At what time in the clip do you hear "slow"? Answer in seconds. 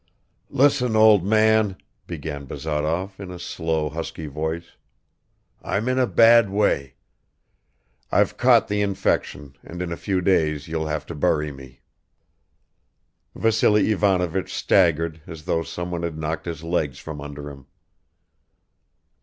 3.37-3.87